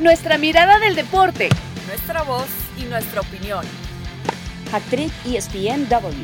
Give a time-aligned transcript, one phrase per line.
[0.00, 1.48] Nuestra mirada del deporte.
[1.88, 2.46] Nuestra voz
[2.78, 3.64] y nuestra opinión.
[4.72, 6.22] Actriz ESPNW.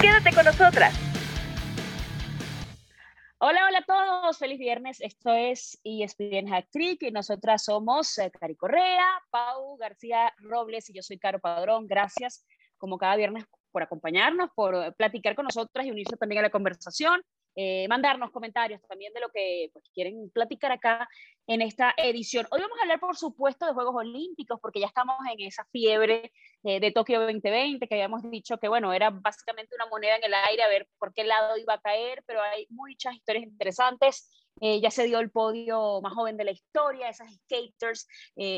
[0.00, 0.92] Quédate con nosotras.
[3.38, 4.38] Hola, hola a todos.
[4.38, 5.00] Feliz viernes.
[5.00, 10.94] Esto es ESPN Hack Trick y nosotras somos eh, Cari Correa, Pau García Robles y
[10.94, 11.86] yo soy Caro Padrón.
[11.86, 12.44] Gracias,
[12.76, 17.22] como cada viernes, por acompañarnos, por platicar con nosotras y unirse también a la conversación.
[17.56, 21.08] Eh, mandarnos comentarios también de lo que pues, quieren platicar acá
[21.46, 22.48] en esta edición.
[22.50, 26.32] Hoy vamos a hablar, por supuesto, de Juegos Olímpicos, porque ya estamos en esa fiebre
[26.64, 30.34] eh, de Tokio 2020, que habíamos dicho que, bueno, era básicamente una moneda en el
[30.34, 34.28] aire, a ver por qué lado iba a caer, pero hay muchas historias interesantes.
[34.60, 38.06] Eh, ya se dio el podio más joven de la historia, esas skaters,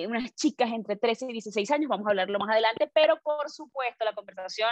[0.06, 4.04] unas chicas entre 13 y 16 años, vamos a hablarlo más adelante, pero por supuesto
[4.04, 4.70] la conversación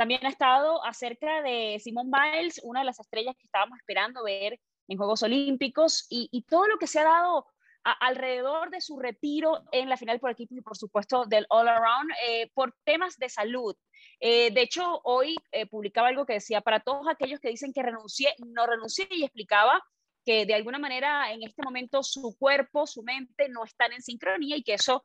[0.00, 4.58] también ha estado acerca de Simone Biles, una de las estrellas que estábamos esperando ver
[4.88, 7.46] en Juegos Olímpicos y, todo lo que se ha dado
[7.82, 12.12] alrededor de su retiro en la final por equipos y por supuesto del All Around
[12.26, 13.76] eh, por temas de salud.
[14.20, 17.82] Eh, de hecho, hoy eh, publicaba algo que decía, para todos aquellos que dicen que
[17.82, 19.82] renuncié, no renuncié y explicaba
[20.24, 24.56] que de alguna manera en este momento su cuerpo, su mente no están en sincronía
[24.56, 25.04] y que eso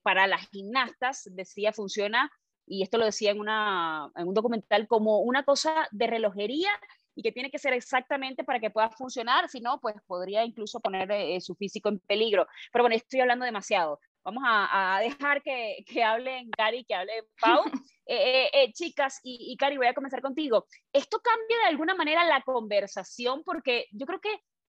[0.00, 2.32] para las gimnastas, decía, funciona
[2.68, 6.70] y esto lo decía en, una, en un documental, como una cosa de relojería
[7.14, 10.78] y que tiene que ser exactamente para que pueda funcionar, si no, pues podría incluso
[10.78, 12.46] poner eh, su físico en peligro.
[12.72, 13.98] Pero bueno, estoy hablando demasiado.
[14.22, 17.62] Vamos a, dejar que, que hablen Cari, que hable Pau.
[18.10, 20.66] Eh, eh, chicas, y, y Cari, voy a comenzar contigo.
[20.94, 23.42] ¿Esto cambia de alguna manera la conversación?
[23.44, 24.30] Porque yo creo que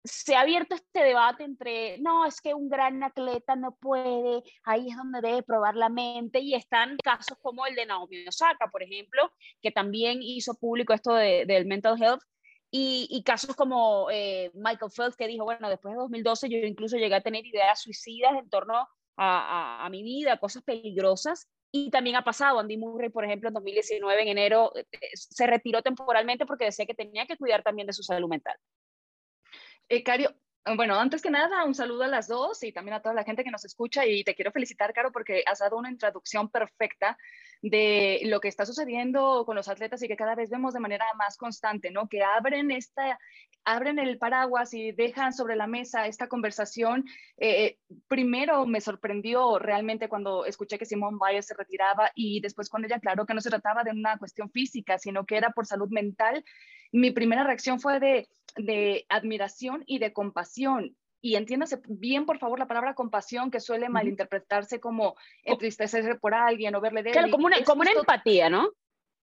[0.04, 4.90] se ha abierto este debate entre, no, es que un gran atleta no puede, ahí
[4.90, 8.84] es donde debe probar la mente, y están casos como el de Naomi Osaka, por
[8.84, 12.22] ejemplo, que también hizo público esto del mental health,
[12.74, 17.16] y, casos como eh, Michael Phelps, que dijo, bueno, después de 2012 yo incluso llegué
[17.16, 22.24] a tener ideas suicidas en torno a, a mi vida, cosas peligrosas, y también ha
[22.24, 26.86] pasado, Andy Murray, por ejemplo, en 2019, en enero, eh, se retiró temporalmente porque decía
[26.86, 28.56] que tenía que cuidar también de su salud mental.
[29.94, 30.34] Eh, Cario,
[30.78, 33.44] bueno, antes que nada, un saludo a las dos y también a toda la gente
[33.44, 37.18] que nos escucha y te quiero felicitar, Caro, porque has dado una introducción perfecta
[37.62, 41.04] de lo que está sucediendo con los atletas y que cada vez vemos de manera
[41.18, 42.08] más constante, ¿no?
[42.08, 43.20] Que abren esta,
[43.66, 47.04] abren el paraguas y dejan sobre la mesa esta conversación.
[47.36, 52.86] Eh, primero me sorprendió realmente cuando escuché que Simón Biles se retiraba y después cuando
[52.88, 55.90] ella aclaró que no se trataba de una cuestión física, sino que era por salud
[55.90, 56.46] mental
[56.92, 60.96] mi primera reacción fue de, de admiración y de compasión.
[61.22, 66.74] Y entiéndase bien, por favor, la palabra compasión, que suele malinterpretarse como entristecerse por alguien
[66.74, 68.72] o verle de Claro, como una, como una empatía, ¿no?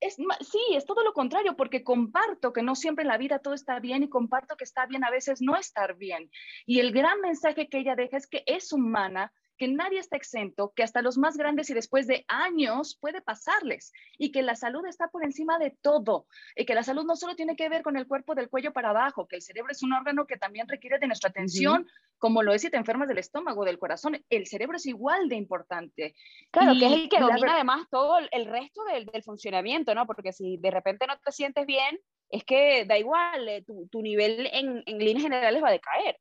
[0.00, 3.54] Es, sí, es todo lo contrario, porque comparto que no siempre en la vida todo
[3.54, 6.30] está bien y comparto que está bien a veces no estar bien.
[6.66, 10.72] Y el gran mensaje que ella deja es que es humana, que nadie está exento,
[10.74, 14.84] que hasta los más grandes y después de años puede pasarles y que la salud
[14.86, 16.26] está por encima de todo
[16.56, 18.90] y que la salud no solo tiene que ver con el cuerpo del cuello para
[18.90, 21.86] abajo, que el cerebro es un órgano que también requiere de nuestra atención,
[22.18, 25.36] como lo es si te enfermas del estómago, del corazón, el cerebro es igual de
[25.36, 26.14] importante.
[26.50, 30.06] Claro, que es el que domina además todo el resto del, funcionamiento, ¿no?
[30.06, 31.98] Porque si de repente no te sientes bien,
[32.28, 36.18] es que da igual, eh, tu, nivel en, en líneas generales va a decaer.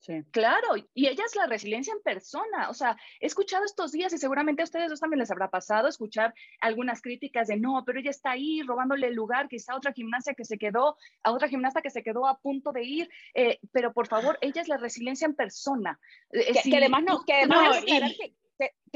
[0.00, 0.24] Sí.
[0.30, 2.70] Claro, y ella es la resiliencia en persona.
[2.70, 5.88] O sea, he escuchado estos días y seguramente a ustedes dos también les habrá pasado
[5.88, 9.92] escuchar algunas críticas de no, pero ella está ahí robándole el lugar, quizá a otra
[9.92, 13.10] gimnasia que se quedó, a otra gimnasta que se quedó a punto de ir.
[13.34, 16.00] Eh, pero por favor, ella es la resiliencia en persona.
[16.32, 18.34] Eh, que, además no, que además que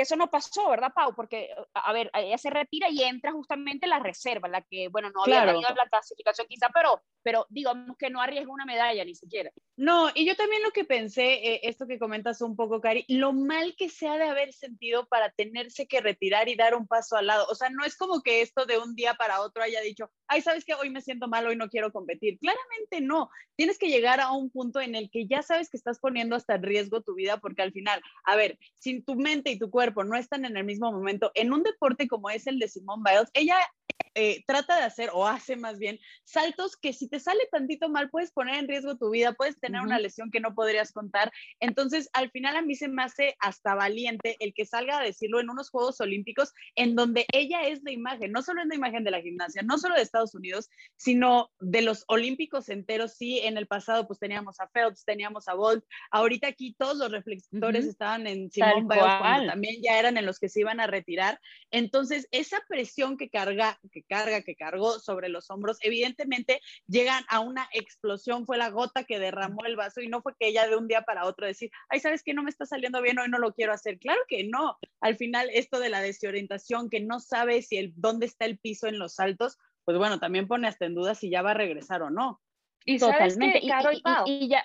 [0.02, 1.14] eso no pasó, ¿verdad, Pau?
[1.14, 5.22] Porque, a ver, ella se retira y entra justamente la reserva, la que, bueno, no
[5.22, 9.50] había tenido la clasificación quizá, pero, pero digamos que no arriesga una medalla ni siquiera.
[9.76, 13.32] No, y yo también lo que pensé, eh, esto que comentas un poco, Cari, lo
[13.32, 17.16] mal que se ha de haber sentido para tenerse que retirar y dar un paso
[17.16, 17.46] al lado.
[17.50, 20.42] O sea, no es como que esto de un día para otro haya dicho, ay,
[20.42, 20.74] ¿sabes qué?
[20.74, 22.38] Hoy me siento mal, hoy no quiero competir.
[22.38, 23.30] Claramente no.
[23.56, 26.54] Tienes que llegar a un punto en el que ya sabes que estás poniendo hasta
[26.54, 29.83] en riesgo tu vida, porque al final, a ver, sin tu mente y tu cuerpo,
[29.92, 33.30] no están en el mismo momento, en un deporte como es el de Simone Biles,
[33.34, 33.58] ella
[34.16, 38.10] eh, trata de hacer o hace más bien saltos que si te sale tantito mal
[38.10, 41.32] puedes poner en riesgo tu vida, puedes tener una lesión que no podrías contar.
[41.58, 45.40] Entonces, al final a mí se me hace hasta valiente el que salga a decirlo
[45.40, 49.02] en unos Juegos Olímpicos en donde ella es de imagen, no solo es de imagen
[49.02, 53.14] de la gimnasia, no solo de Estados Unidos, sino de los olímpicos enteros.
[53.14, 57.10] Sí, en el pasado pues teníamos a Phelps, teníamos a Bolt, ahorita aquí todos los
[57.10, 60.86] reflectores estaban en Simone Biles también también ya eran en los que se iban a
[60.86, 61.40] retirar.
[61.70, 67.40] Entonces, esa presión que carga, que carga, que cargó sobre los hombros, evidentemente llegan a
[67.40, 70.76] una explosión, fue la gota que derramó el vaso y no fue que ella de
[70.76, 72.34] un día para otro decir, ay, ¿sabes qué?
[72.34, 73.98] No me está saliendo bien, hoy no lo quiero hacer.
[73.98, 74.78] Claro que no.
[75.00, 78.86] Al final, esto de la desorientación, que no sabe si el, dónde está el piso
[78.86, 82.02] en los saltos, pues bueno, también pone hasta en duda si ya va a regresar
[82.02, 82.40] o no.
[82.86, 83.60] Y Totalmente.
[83.62, 84.64] y, ya,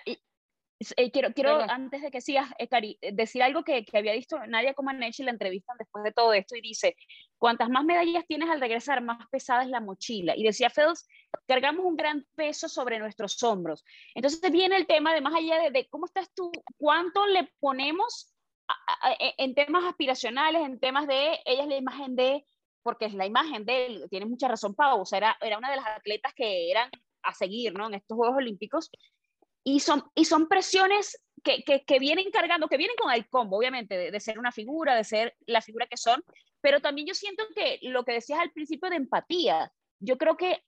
[0.95, 4.13] eh, quiero, quiero antes de que sigas, eh, Cari, eh, decir algo que, que había
[4.13, 6.95] visto Nadia Comaneci la entrevista después de todo esto y dice,
[7.37, 10.35] cuantas más medallas tienes al regresar, más pesada es la mochila.
[10.37, 11.05] Y decía Fels,
[11.47, 13.83] cargamos un gran peso sobre nuestros hombros.
[14.15, 18.33] Entonces viene el tema de más allá de, de cómo estás tú, cuánto le ponemos
[19.19, 22.45] e, en temas aspiracionales, en temas de, ella es la imagen de,
[22.83, 25.71] porque es la imagen de él, tiene mucha razón Pau, o sea, era, era una
[25.71, 26.89] de las atletas que eran
[27.23, 27.87] a seguir, ¿no?
[27.87, 28.89] En estos Juegos Olímpicos
[29.63, 34.11] y son, y son presiones que, que, vienen cargando, que vienen con el combo, obviamente,
[34.11, 36.23] de, ser una figura, de ser la figura que son,
[36.61, 40.63] pero también yo siento que lo que decías al principio de empatía, yo creo que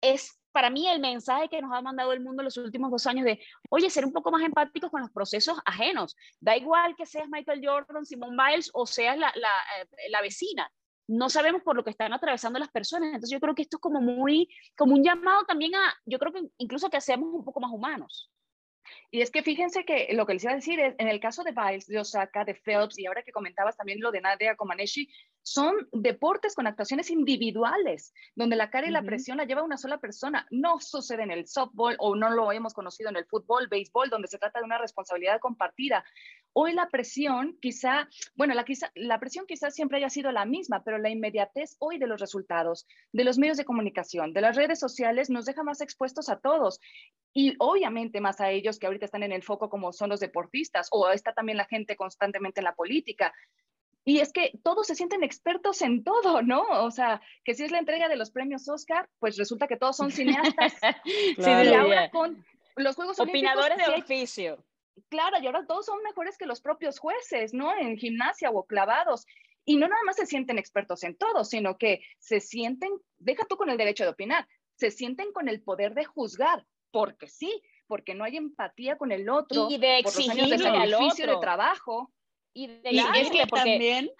[0.00, 3.06] es para mí el mensaje que nos ha mandado el mundo en los últimos dos
[3.06, 6.16] años de, oye, ser un poco más empáticos con los procesos ajenos.
[6.40, 9.50] Da igual que seas Michael Jordan, Simone Biles o seas la, la,
[9.80, 10.70] eh, la vecina
[11.06, 13.08] no sabemos por lo que están atravesando las personas.
[13.08, 16.32] Entonces yo creo que esto es como muy, como un llamado también a, yo creo
[16.32, 18.30] que incluso que seamos un poco más humanos.
[19.10, 21.42] Y es que fíjense que lo que les iba a decir es, en el caso
[21.42, 25.08] de Biles, de Osaka, de Phelps, y ahora que comentabas también lo de Nadia Comaneci,
[25.44, 29.98] son deportes con actuaciones individuales, donde la cara y la presión la lleva una sola
[29.98, 30.46] persona.
[30.50, 34.26] No sucede en el softball o no lo hemos conocido en el fútbol, béisbol, donde
[34.26, 36.02] se trata de una responsabilidad compartida.
[36.54, 40.82] Hoy la presión quizá, bueno, la, quizá, la presión quizás siempre haya sido la misma,
[40.82, 44.80] pero la inmediatez hoy de los resultados, de los medios de comunicación, de las redes
[44.80, 46.80] sociales, nos deja más expuestos a todos
[47.34, 50.88] y obviamente más a ellos que ahorita están en el foco como son los deportistas
[50.90, 53.34] o está también la gente constantemente en la política.
[54.04, 56.62] Y es que todos se sienten expertos en todo, ¿no?
[56.84, 59.96] O sea, que si es la entrega de los premios Oscar, pues resulta que todos
[59.96, 60.74] son cineastas.
[61.04, 62.44] sí, y ahora con
[62.76, 64.64] los Juegos Opinadores de oficio.
[65.08, 67.76] Claro, y ahora todos son mejores que los propios jueces, ¿no?
[67.76, 69.26] En gimnasia o clavados.
[69.64, 73.56] Y no nada más se sienten expertos en todo, sino que se sienten, deja tú
[73.56, 74.46] con el derecho de opinar,
[74.76, 79.28] se sienten con el poder de juzgar, porque sí, porque no hay empatía con el
[79.28, 81.26] otro, y de exigirle al otro.
[81.26, 82.12] de trabajo.
[82.54, 84.10] Y, de y es que también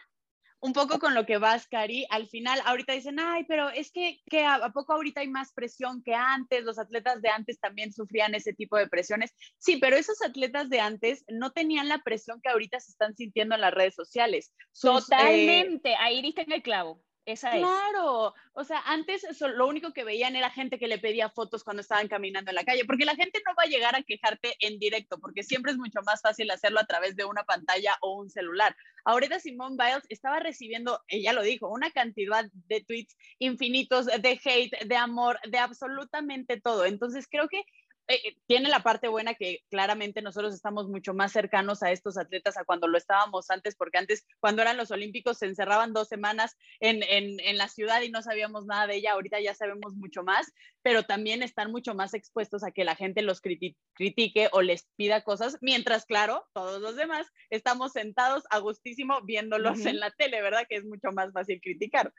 [0.65, 4.23] un poco con lo que vas, Cari, al final ahorita dicen, ay, pero es que,
[4.31, 8.35] que a, poco ahorita hay más presión que antes, los atletas de antes también sufrían
[8.35, 9.35] ese tipo de presiones.
[9.59, 13.55] Sí, pero esos atletas de antes no tenían la presión que ahorita se están sintiendo
[13.55, 14.55] en las redes sociales.
[14.59, 20.37] Eh, Totalmente, ahí diste en el clavo claro, o sea, antes lo único que veían
[20.37, 23.43] era gente que le pedía fotos cuando estaban caminando en la calle, porque la gente
[23.47, 26.81] no va a llegar a quejarte en directo, porque siempre es mucho más fácil hacerlo
[26.81, 28.77] a través de una pantalla o un celular.
[29.05, 34.85] Ahorita Simone Biles estaba recibiendo, ella lo dijo, una cantidad de tweets infinitos de hate,
[34.85, 36.85] de amor, de absolutamente todo.
[36.85, 37.65] Entonces creo que
[38.07, 42.19] eh, eh, tiene la parte buena que claramente nosotros estamos mucho más cercanos a estos
[42.19, 46.09] atletas a cuando lo estábamos antes, porque antes, cuando eran los Olímpicos, se encerraban dos
[46.09, 49.13] semanas en, en, en, la ciudad y no sabíamos nada de ella.
[49.13, 50.53] Ahorita ya sabemos mucho más,
[50.83, 55.23] pero también están mucho más expuestos a que la gente los critique o les pida
[55.23, 60.67] cosas, mientras, claro, todos los demás estamos sentados a gustísimo viéndolos en la tele, ¿verdad?
[60.69, 62.13] Que es mucho más fácil criticar.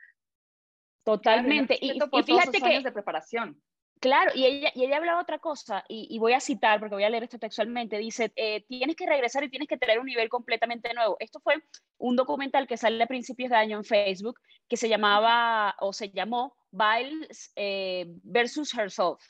[1.04, 1.78] Totalmente.
[1.80, 2.80] y, y, fíjate que...
[2.80, 3.62] de preparación.
[4.00, 7.10] Claro, y ella, y ella hablaba otra cosa, y, voy a citar porque voy a
[7.10, 10.92] leer esto textualmente, dice, eh, tienes que regresar y tienes que tener un nivel completamente
[10.92, 11.16] nuevo.
[11.18, 11.54] Esto fue
[11.98, 16.10] un documental que sale a principios de año en Facebook que se llamaba o se
[16.10, 19.22] llamó Biles eh, versus Herself.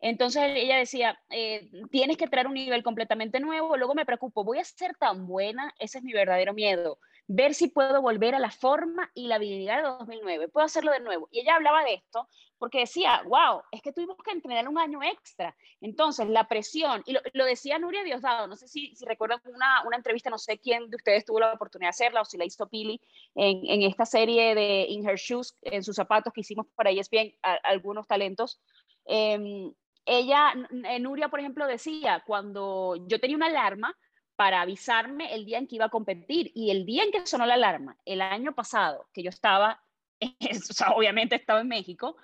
[0.00, 4.58] Entonces ella decía, eh, tienes que traer un nivel completamente nuevo, luego me preocupo, voy
[4.58, 8.50] a ser tan buena, ese es mi verdadero miedo, ver si puedo volver a la
[8.50, 11.28] forma y la habilidad de 2009, puedo hacerlo de nuevo.
[11.32, 12.28] Y ella hablaba de esto
[12.58, 15.54] porque decía, wow, es que tuvimos que entrenar un año extra.
[15.80, 19.96] Entonces, la presión, y lo, decía Nuria Diosdado, no sé si, si recuerdan una, una,
[19.96, 22.68] entrevista, no sé quién de ustedes tuvo la oportunidad de hacerla o si la hizo
[22.68, 23.00] Pili
[23.34, 27.34] en, en esta serie de In Her Shoes, en sus zapatos que hicimos para ESPN,
[27.42, 28.60] a, algunos talentos.
[29.06, 29.72] Eh,
[30.08, 30.54] ella,
[31.00, 33.94] Nuria, por ejemplo, decía, cuando yo tenía una alarma
[34.36, 37.44] para avisarme el día en que iba a competir y el día en que sonó
[37.44, 39.82] la alarma, el año pasado, que yo estaba,
[40.20, 42.16] o sea, obviamente estaba en México,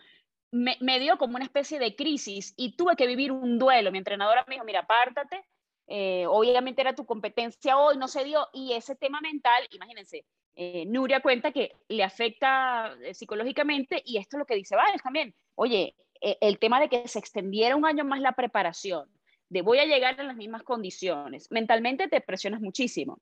[0.55, 3.91] me, dio como una especie de crisis y tuve que vivir un duelo.
[3.91, 5.45] Mi entrenadora me dijo, mira, apártate,
[5.87, 10.25] eh, obviamente era tu competencia hoy, no se dio, y ese tema mental, imagínense,
[10.57, 15.03] eh, Nuria cuenta que le afecta eh, psicológicamente y esto es lo que dice Vales
[15.03, 15.35] también.
[15.57, 19.09] Oye, eh, el tema de que se extendiera un año más la preparación,
[19.49, 23.19] de voy a llegar en las mismas condiciones, mentalmente te presionas muchísimo.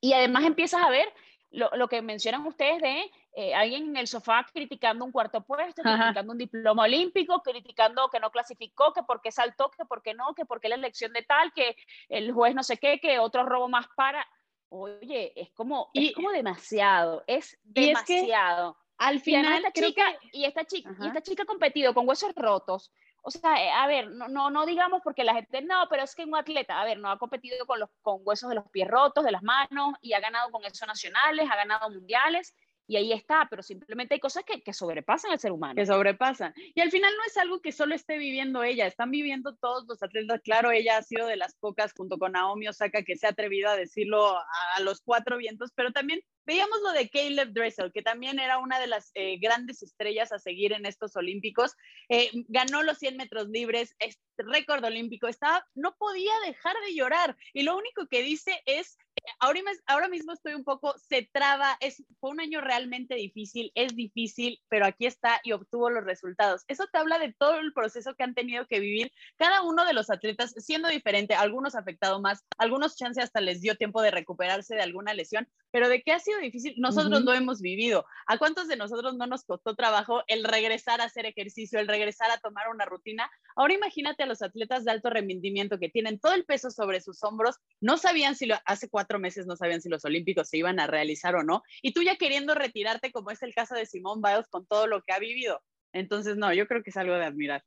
[0.00, 1.08] Y además empiezas a ver
[1.50, 6.32] lo, que mencionan ustedes de eh, alguien en el sofá criticando un cuarto puesto, criticando
[6.32, 10.34] un diploma olímpico, criticando que no clasificó, que por qué saltó, que por qué no,
[10.34, 11.76] que por qué la elección de tal, que
[12.08, 14.26] el juez no sé qué, que otro robo más para.
[14.68, 18.76] Oye, es como, es como demasiado, es demasiado.
[18.98, 22.92] al final, esta chica, y esta chica, y esta chica ha competido con huesos rotos,
[23.22, 26.14] o sea, eh, a ver, no, no, no digamos porque la gente, no, pero es
[26.14, 28.88] que un atleta, a ver, no ha competido con, los, con huesos de los pies
[28.88, 32.54] rotos, de las manos, y ha ganado con eso nacionales, ha ganado mundiales,
[32.90, 35.76] y ahí está, pero simplemente hay cosas que, que, sobrepasan al ser humano.
[35.76, 36.52] Que sobrepasan.
[36.74, 40.02] Y al final no es algo que solo esté viviendo ella, están viviendo todos los
[40.02, 40.40] atletas.
[40.42, 43.70] Claro, ella ha sido de las pocas, junto con Naomi Osaka, que se ha atrevido
[43.70, 48.38] a decirlo a los cuatro vientos, pero también Veíamos lo de Caleb Dressel, que también
[48.38, 51.76] era una de las eh, grandes estrellas a seguir en estos Olímpicos.
[52.08, 57.36] Eh, ganó los 100 metros libres, es récord olímpico, estaba, no podía dejar de llorar.
[57.52, 58.98] Y lo único que dice es,
[59.38, 63.94] ahora, ahora mismo estoy un poco, se traba, es, fue un año realmente difícil, es
[63.94, 66.64] difícil, pero aquí está y obtuvo los resultados.
[66.68, 69.92] Eso te habla de todo el proceso que han tenido que vivir cada uno de
[69.92, 74.74] los atletas siendo diferente, algunos afectados más, algunos chances hasta les dio tiempo de recuperarse
[74.74, 78.06] de alguna lesión, pero de qué ha sido difícil, nosotros lo hemos vivido.
[78.26, 82.30] ¿A cuántos de nosotros no nos costó trabajo el regresar a hacer ejercicio, el regresar
[82.30, 83.30] a tomar una rutina?
[83.56, 87.22] Ahora imagínate a los atletas de alto rendimiento que tienen todo el peso sobre sus
[87.22, 90.80] hombros, no sabían si lo, hace cuatro meses no sabían si los olímpicos se iban
[90.80, 94.20] a realizar o no, y tú ya queriendo retirarte, como es el caso de Simón
[94.22, 95.62] Biles con todo lo que ha vivido.
[95.92, 97.64] Entonces, no, yo creo que es algo de admirar.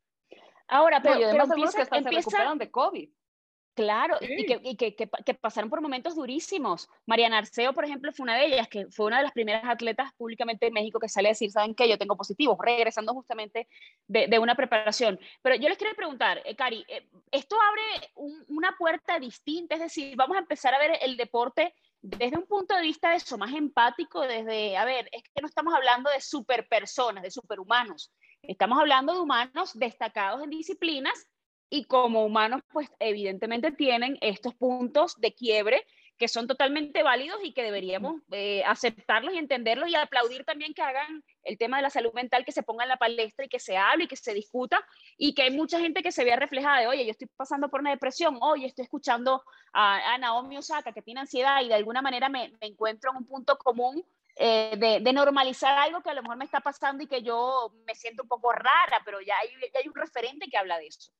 [0.67, 3.09] Ahora, pero, pero, empieza, que empieza, de COVID.
[3.75, 6.89] Claro, y, que, que, pasaron por momentos durísimos.
[7.07, 10.13] Mariana Arceo, por ejemplo, fue una de ellas, que fue una de las primeras atletas
[10.13, 11.89] públicamente en México que sale a decir, ¿saben qué?
[11.89, 13.67] Yo tengo positivos, regresando justamente
[14.07, 15.19] de, una preparación.
[15.41, 18.11] Pero yo les quiero preguntar, eh, Cari, eh, ¿esto abre
[18.47, 19.73] una puerta distinta?
[19.73, 23.15] Es decir, vamos a empezar a ver el deporte desde un punto de vista de
[23.15, 28.11] eso, más empático, desde, a ver, es que no estamos hablando de superpersonas, de superhumanos,
[28.43, 31.27] estamos hablando de humanos destacados en disciplinas
[31.73, 35.83] y como humanos, pues evidentemente tienen estos puntos de quiebre
[36.19, 40.83] que son totalmente válidos y que deberíamos eh, aceptarlos y entenderlos y aplaudir también que
[40.83, 43.59] hagan el tema de la salud mental, que se ponga en la palestra y que
[43.59, 44.85] se hable y que se discuta
[45.17, 47.79] y que hay mucha gente que se vea reflejada de, oye, yo estoy pasando por
[47.79, 52.29] una depresión, oye, estoy escuchando a, Naomi Osaka que tiene ansiedad y de alguna manera
[52.29, 56.45] me, encuentro en un punto común eh, de, normalizar algo que a lo mejor me
[56.45, 59.87] está pasando y que yo me siento un poco rara, pero ya hay, ya hay
[59.87, 61.11] un referente que habla de eso.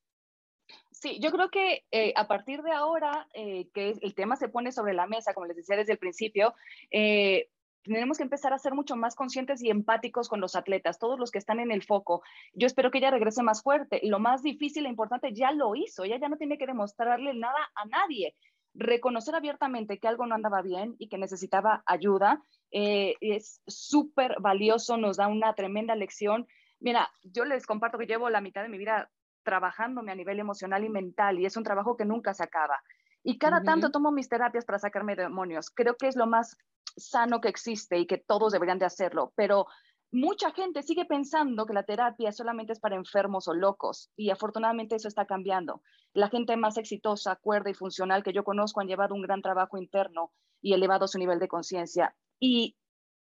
[1.04, 4.72] Sí, yo creo que eh, a partir de ahora eh, que el tema se pone
[4.72, 6.56] sobre la mesa, como les decía desde el principio,
[6.92, 7.50] eh,
[7.84, 11.30] tenemos que empezar a ser mucho más conscientes y empáticos con los atletas, todos los
[11.30, 12.24] que están en el foco.
[12.54, 14.00] Yo espero que ella regrese más fuerte.
[14.04, 16.06] Lo más difícil e importante ya lo hizo.
[16.06, 18.34] Ella ya no tiene que demostrarle nada a nadie.
[18.74, 22.42] Reconocer abiertamente que algo no andaba bien y que necesitaba ayuda
[22.72, 26.48] es súper valioso, nos da una tremenda lección.
[26.80, 29.12] Mira, yo les comparto que llevo la mitad de mi vida
[29.44, 32.82] trabajándome a nivel emocional y mental y es un trabajo que nunca se acaba.
[33.24, 35.70] Y cada tanto tomo mis terapias para sacarme demonios.
[35.70, 36.58] Creo que es lo más
[36.98, 39.66] sano que existe y que todos deberían de hacerlo, pero
[40.12, 44.96] mucha gente sigue pensando que la terapia solamente es para enfermos o locos y afortunadamente
[44.96, 45.82] eso está cambiando.
[46.14, 49.78] La gente más exitosa, cuerda y funcional que yo conozco han llevado un gran trabajo
[49.78, 50.32] interno
[50.62, 52.16] y elevado su nivel de conciencia.
[52.40, 52.78] Y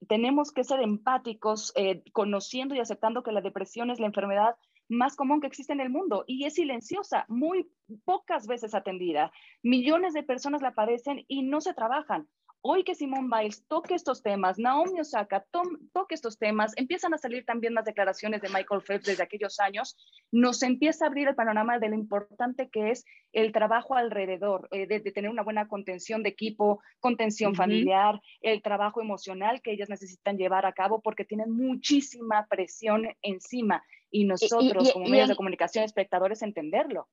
[0.09, 4.57] tenemos que ser empáticos, eh, conociendo y aceptando que la depresión es la enfermedad
[4.89, 7.69] más común que existe en el mundo y es silenciosa, muy
[8.05, 9.33] pocas veces atendida.
[9.63, 12.29] Millones de personas la padecen y no se trabajan.
[12.69, 17.45] Hoy que Simone Biles toque estos temas, Naomi Osaka toque estos temas, empiezan a salir
[17.45, 19.97] también más declaraciones de Michael Phelps desde aquellos años,
[20.33, 24.89] nos empieza a abrir el panorama de lo importante que es el trabajo alrededor, eh,
[24.89, 30.37] de, tener una buena contención de equipo, contención familiar, el trabajo emocional que ellas necesitan
[30.37, 33.85] llevar a cabo porque tienen muchísima presión encima
[34.17, 37.07] y nosotros como medios de comunicación, espectadores, entenderlo.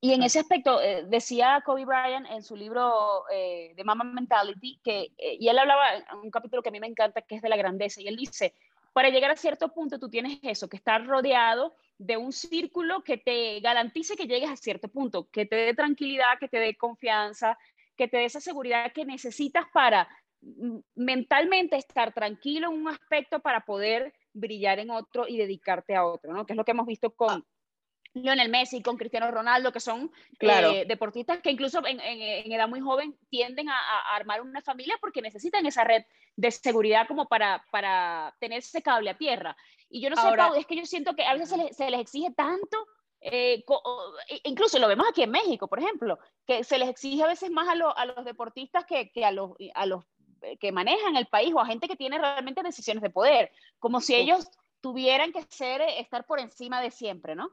[0.00, 4.80] Y en ese aspecto, eh, decía Kobe Bryant en su libro eh, de Mama Mentality,
[4.82, 7.42] que, eh, y él hablaba en un capítulo que a mí me encanta, que es
[7.42, 8.52] de la grandeza, y él dice,
[8.92, 13.16] para llegar a cierto punto tú tienes eso, que estar rodeado de un círculo que
[13.16, 17.56] te garantice que llegues a cierto punto, que te dé tranquilidad, que te dé confianza,
[17.96, 20.08] que te dé esa seguridad que necesitas para
[20.42, 26.04] mm, mentalmente estar tranquilo en un aspecto para poder brillar en otro y dedicarte a
[26.04, 26.44] otro, ¿no?
[26.44, 27.42] Que es lo que hemos visto con ah.
[28.14, 33.16] Lionel Messi, con Cristiano Ronaldo, que son eh, deportistas que incluso en, edad muy joven
[33.28, 36.04] tienden a, armar una familia porque necesitan esa red
[36.36, 39.56] de seguridad como para, para tener ese cable a tierra.
[39.88, 42.32] Y yo no sé, Pau, es que yo siento que a veces se les, exige
[42.32, 42.86] tanto,
[43.20, 43.64] eh,
[44.44, 47.68] incluso lo vemos aquí en México, por ejemplo, que se les exige a veces más
[47.68, 50.04] a, a los deportistas que, que a, los, a los
[50.60, 54.14] que manejan el país o a gente que tiene realmente decisiones de poder, como si
[54.14, 54.48] ellos
[54.80, 57.50] tuvieran que ser, eh, estar por encima de siempre, ¿no?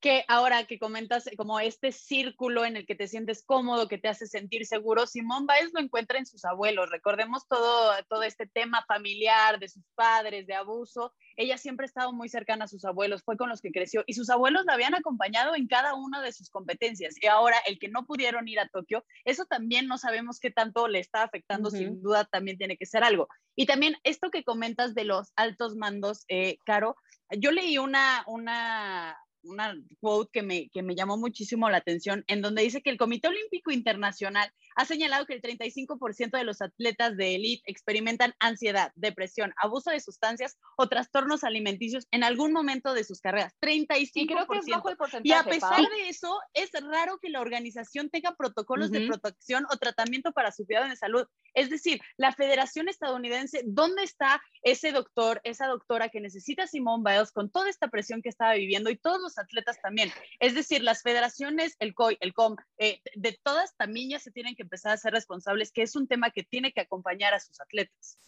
[0.00, 3.98] Que ahora que comentas eh, como este círculo en el que te sientes cómodo, que
[3.98, 6.90] te hace sentir seguro, Simón Báez lo encuentra en sus abuelos.
[6.90, 11.12] Recordemos todo, todo este tema familiar de sus padres, de abuso.
[11.36, 14.14] Ella siempre ha estado muy cercana a sus abuelos, fue con los que creció y
[14.14, 17.14] sus abuelos la habían acompañado en cada una de sus competencias.
[17.20, 20.88] Y ahora el que no pudieron ir a Tokio, eso también no sabemos qué tanto
[20.88, 23.28] le está afectando, sin duda también tiene que ser algo.
[23.56, 26.96] Y también esto que comentas de los altos mandos, eh, Caro,
[27.36, 32.42] yo leí una, una, una quote que me, que me llamó muchísimo la atención, en
[32.42, 37.16] donde dice que el Comité Olímpico Internacional ha señalado que el 35% de los atletas
[37.16, 43.04] de élite experimentan ansiedad, depresión, abuso de sustancias o trastornos alimenticios en algún momento de
[43.04, 43.54] sus carreras.
[43.60, 44.10] 35%.
[44.14, 45.28] Y creo que es bajo el porcentaje.
[45.28, 49.76] Y a pesar de eso, es raro que la organización tenga protocolos de protección o
[49.76, 51.26] tratamiento para su cuidado de salud.
[51.54, 57.32] Es decir, la Federación Estadounidense, ¿dónde está ese doctor, esa doctora que necesita Simone Biles
[57.32, 60.10] con toda esta presión que estaba viviendo y todos los atletas también?
[60.40, 64.54] Es decir, las federaciones, el COI, el COM, eh, de todas también ya se tienen
[64.54, 67.60] que empezar a ser responsables, que es un tema que tiene que acompañar a sus
[67.60, 68.18] atletas.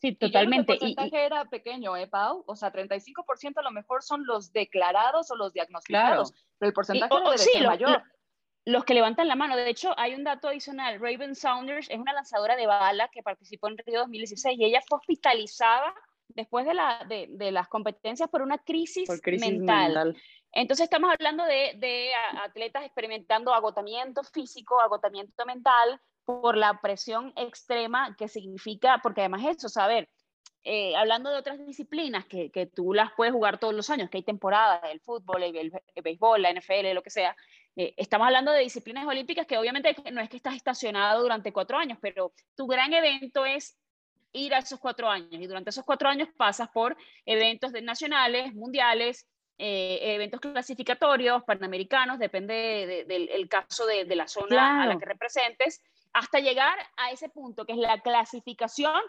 [0.00, 0.72] Sí, totalmente.
[0.72, 2.42] Y el porcentaje era pequeño, ¿eh, Pau?
[2.46, 7.14] O sea, 35% a lo mejor son los declarados o los diagnosticados, pero el porcentaje
[7.14, 8.02] debe ser mayor
[8.66, 9.56] los que levantan la mano.
[9.56, 11.00] De hecho, hay un dato adicional.
[11.00, 14.98] Raven Saunders es una lanzadora de bala que participó en Río 2016 y ella fue
[14.98, 15.94] hospitalizada
[16.34, 19.08] después de, la, de, las competencias por una crisis,
[19.40, 20.16] mental.
[20.52, 22.10] Entonces estamos hablando de, de,
[22.42, 29.68] atletas experimentando agotamiento físico, agotamiento mental por la presión extrema que significa, porque además eso,
[29.68, 30.08] saber,
[30.62, 34.18] eh, hablando de otras disciplinas que, que, tú las puedes jugar todos los años, que
[34.18, 37.34] hay temporadas, el fútbol, el, el béisbol, la NFL, lo que sea,
[37.76, 41.78] eh, estamos hablando de disciplinas olímpicas que obviamente no es que estás estacionado durante cuatro
[41.78, 43.79] años, pero tu gran evento es
[44.32, 45.32] ir a esos cuatro años.
[45.32, 49.26] Y durante esos cuatro años pasas por eventos nacionales, mundiales,
[49.58, 55.82] eh, eventos clasificatorios, panamericanos, depende del caso de, la zona a la que representes,
[56.12, 59.00] hasta llegar a ese punto que es la clasificación.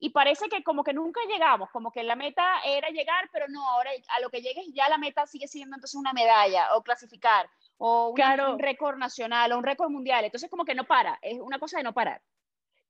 [0.00, 3.68] Y parece que como que nunca llegamos, como que la meta era llegar, pero no,
[3.68, 7.50] ahora a lo que llegues ya la meta sigue siendo entonces una medalla o clasificar
[7.78, 10.24] o un récord nacional o un récord mundial.
[10.24, 12.22] Entonces como que no para, es una cosa de no parar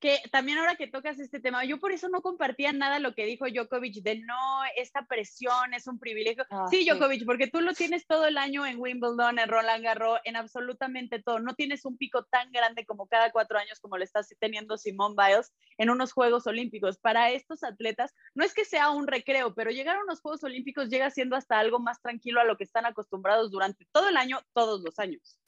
[0.00, 3.26] que también ahora que tocas este tema, yo por eso no compartía nada lo que
[3.26, 6.44] dijo Djokovic de no, esta presión es un privilegio.
[6.50, 10.20] Ah, sí, Djokovic, porque tú lo tienes todo el año en Wimbledon, en Roland Garros,
[10.24, 11.40] en absolutamente todo.
[11.40, 15.16] No tienes un pico tan grande como cada cuatro años como lo está teniendo Simone
[15.16, 16.98] Biles en unos Juegos Olímpicos.
[16.98, 20.88] Para estos atletas, no es que sea un recreo, pero llegar a unos Juegos Olímpicos
[20.88, 24.40] llega siendo hasta algo más tranquilo a lo que están acostumbrados durante todo el año,
[24.52, 25.38] todos los años.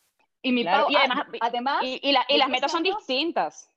[0.42, 3.70] Y, mi además, y las metas son distintas.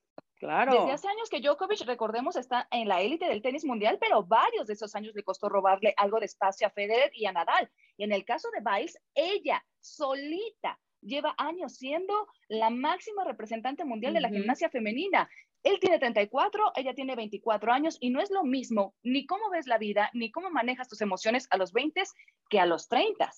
[0.43, 0.73] Claro.
[0.73, 4.67] Desde hace años que Djokovic, recordemos, está en la élite del tenis mundial, pero varios
[4.67, 7.71] de esos años le costó robarle algo de espacio a Federer y a Nadal.
[7.95, 14.13] Y en el caso de Biles, ella solita lleva años siendo la máxima representante mundial
[14.13, 15.29] de la gimnasia femenina.
[15.63, 19.65] Él tiene 34, ella tiene 24 años y no es lo mismo ni cómo ves
[19.65, 22.03] la vida, ni cómo manejas tus emociones a los 20
[22.49, 23.32] que a los 30.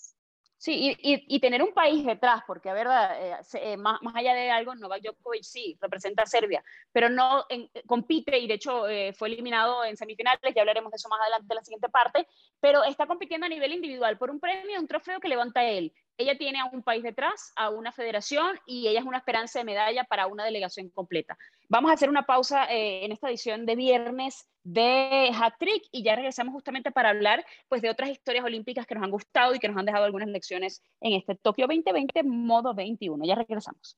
[0.58, 4.74] Sí, y, tener un país detrás, porque a verdad, eh, eh, más, allá de algo,
[4.74, 6.64] Novak Djokovic sí representa a Serbia,
[6.94, 7.46] pero no
[7.86, 11.48] compite y de hecho eh, fue eliminado en semifinales, ya hablaremos de eso más adelante
[11.50, 12.28] en la siguiente parte,
[12.62, 16.38] pero está compitiendo a nivel individual por un premio, un trofeo que levanta él ella
[16.38, 20.04] tiene a un país detrás, a una federación y ella es una esperanza de medalla
[20.04, 21.38] para una delegación completa.
[21.68, 26.04] Vamos a hacer una pausa eh, en esta edición de viernes de Hat Trick y
[26.04, 29.60] ya regresamos justamente para hablar pues, de otras historias olímpicas que nos han gustado y
[29.60, 33.26] que nos han dejado algunas lecciones en este Tokio 2020 modo 21.
[33.26, 33.96] Ya regresamos.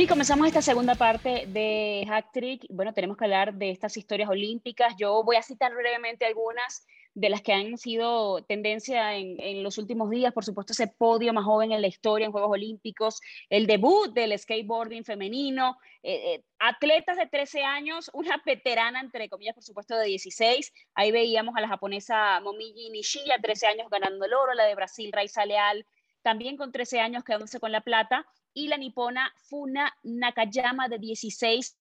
[0.00, 2.64] Y comenzamos esta segunda parte de Hack Trick.
[2.70, 4.94] Bueno, tenemos que hablar de estas historias olímpicas.
[4.98, 10.08] Yo voy a citar brevemente algunas de las que han sido tendencia en, los últimos
[10.08, 10.32] días.
[10.32, 14.38] Por supuesto, ese podio más joven en la historia en Juegos Olímpicos, el debut del
[14.38, 20.06] skateboarding femenino, eh, eh, atletas de 13 años, una veterana, entre comillas, por supuesto, de
[20.06, 20.72] 16.
[20.94, 24.74] Ahí veíamos a la japonesa Momiji Nishii, a 13 años ganando el oro, la de
[24.74, 25.84] Brasil, Raiza Leal,
[26.22, 31.76] también con 13 años quedándose con la plata y la nipona Funa Nakayama de 16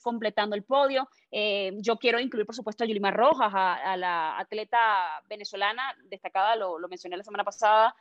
[0.00, 1.08] completando el podio.
[1.30, 6.78] Eh, yo quiero incluir, por supuesto, a Yulimar Rojas, a, la atleta venezolana destacada, lo,
[6.78, 7.94] lo, mencioné la semana pasada.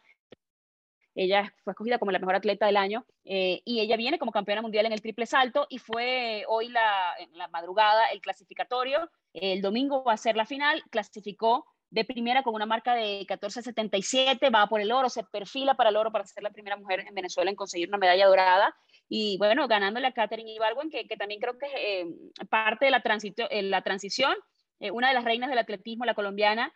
[1.14, 4.62] Ella fue escogida como la mejor atleta del año eh, y ella viene como campeona
[4.62, 9.10] mundial en el triple salto y fue hoy la, en la madrugada el clasificatorio.
[9.34, 14.54] El domingo va a ser la final, clasificó de primera con una marca de 14.77,
[14.54, 17.14] va por el oro, se perfila para el oro para ser la primera mujer en
[17.14, 18.74] Venezuela en conseguir una medalla dorada.
[19.10, 22.06] Y bueno, ganándole a Catherine Ibargüen, que, que también creo que es eh,
[22.50, 24.34] parte de la, eh, la transición,
[24.80, 26.74] eh, una de las reinas del atletismo, la colombiana,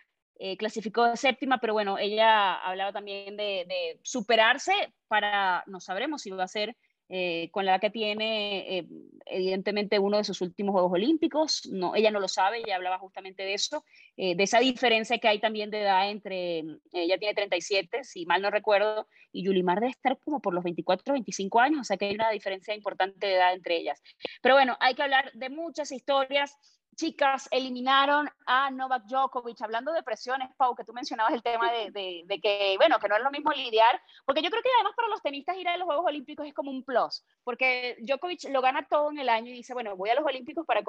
[0.59, 4.73] clasificó séptima, pero bueno, ella hablaba también de, de, superarse
[5.07, 6.75] para, no sabremos si va a ser
[7.07, 8.87] eh, con la edad que tiene, eh,
[9.27, 13.43] evidentemente uno de sus últimos Juegos Olímpicos, no, ella no lo sabe, ella hablaba justamente
[13.43, 13.85] de eso,
[14.17, 16.63] eh, de esa diferencia que hay también de edad entre,
[16.93, 21.13] ella tiene 37, si mal no recuerdo, y Yulimar debe estar como por los 24,
[21.13, 24.01] 25 años, o sea que hay una diferencia importante de edad entre ellas.
[24.41, 26.57] Pero bueno, hay que hablar de muchas historias
[26.95, 31.91] chicas eliminaron a Novak Djokovic, hablando de presiones, Pau, que tú mencionabas el tema de,
[32.25, 35.09] de, que, bueno, que no es lo mismo lidiar, porque yo creo que además para
[35.09, 38.87] los tenistas ir a los Juegos Olímpicos es como un plus, porque Djokovic lo gana
[38.87, 40.83] todo en el año y dice, bueno, voy a los Olímpicos para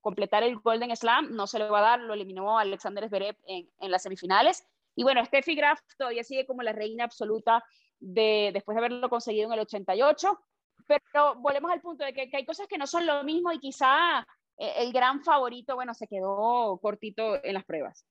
[0.00, 3.68] completar el Golden Slam, no se lo va a dar, lo eliminó Alexander Zverev en,
[3.80, 7.62] en las semifinales, y bueno, Steffi Graf todavía sigue como la reina absoluta
[8.00, 10.40] de, después de haberlo conseguido en el 88,
[10.86, 13.58] pero volvemos al punto de que, que hay cosas que no son lo mismo y
[13.58, 14.26] quizá
[14.58, 18.06] el gran favorito, bueno, se quedó cortito en las pruebas.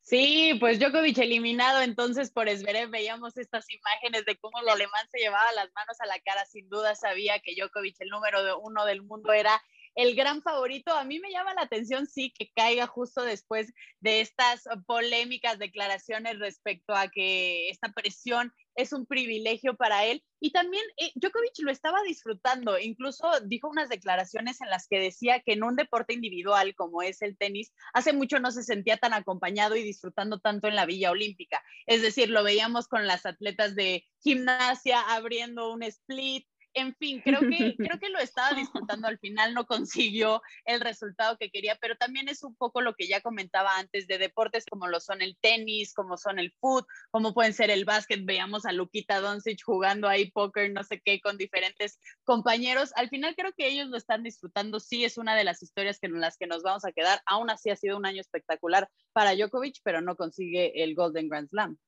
[0.00, 5.18] Sí, pues Djokovic eliminado entonces por Esverev, veíamos estas imágenes de cómo el alemán se
[5.18, 9.02] llevaba las manos a la cara, sin duda sabía que Djokovic, el número uno del
[9.02, 9.60] mundo, era
[9.96, 10.92] el gran favorito.
[10.92, 16.38] A mí me llama la atención, sí, que caiga justo después de estas polémicas declaraciones
[16.38, 20.22] respecto a que esta presión es un privilegio para él.
[20.38, 25.40] Y también eh, Djokovic lo estaba disfrutando, incluso dijo unas declaraciones en las que decía
[25.40, 29.14] que en un deporte individual como es el tenis, hace mucho no se sentía tan
[29.14, 31.62] acompañado y disfrutando tanto en la Villa Olímpica.
[31.86, 37.40] Es decir, lo veíamos con las atletas de gimnasia abriendo un split, en fin, creo
[37.40, 37.46] que,
[37.78, 42.28] creo que lo estaba disfrutando al final, no consiguió el resultado que quería, pero también
[42.28, 45.94] es un poco lo que ya comentaba antes de deportes como lo son el tenis,
[45.94, 50.30] como son el foot, como pueden ser el básquet, veíamos a Luquita Doncic jugando ahí
[50.30, 52.92] póker, no sé qué, con diferentes compañeros.
[52.96, 56.08] Al final creo que ellos lo están disfrutando, sí es una de las historias que,
[56.08, 57.22] en las que nos vamos a quedar.
[57.24, 61.48] Aún así ha sido un año espectacular para Djokovic, pero no consigue el Golden Grand
[61.48, 61.78] Slam.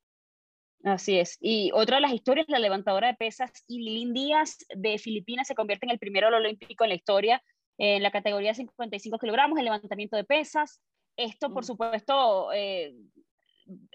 [0.85, 1.37] Así es.
[1.41, 5.87] Y otra de las historias, la levantadora de pesas Idilín Díaz de Filipinas se convierte
[5.87, 7.43] en el primero olímpico en la historia
[7.79, 10.81] en la categoría 55 kilogramos, el levantamiento de pesas.
[11.17, 11.67] Esto, por mm.
[11.67, 12.93] supuesto, eh,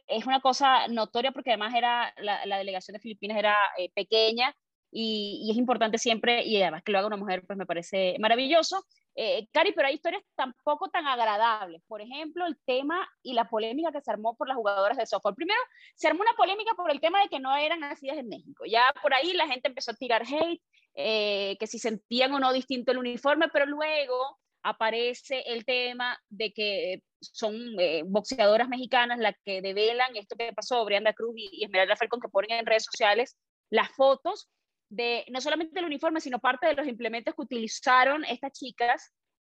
[0.07, 4.55] es una cosa notoria porque además era la, delegación de Filipinas era eh, pequeña
[4.95, 8.85] y, es importante siempre, y además que lo haga una mujer, pues me parece maravilloso.
[9.15, 11.81] Eh, Cari, pero hay historias tampoco tan agradables.
[11.87, 15.35] Por ejemplo, el tema y la polémica que se armó por las jugadoras de softball.
[15.35, 15.59] Primero,
[15.95, 18.65] se armó una polémica por el tema de que no eran nacidas en México.
[18.65, 20.61] Ya por ahí la gente empezó a tirar hate,
[20.95, 26.53] eh, que si sentían o no distinto el uniforme, pero luego aparece el tema de
[26.53, 31.63] que son eh, boxeadoras mexicanas las que develan esto que pasó, Brianda Cruz y, y
[31.63, 33.37] Esmeralda Falcón, que ponen en redes sociales
[33.69, 34.49] las fotos
[34.95, 39.13] de no solamente el uniforme, sino parte de los implementos que utilizaron estas chicas,